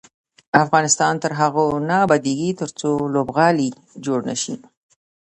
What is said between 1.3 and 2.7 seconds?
هغو نه ابادیږي،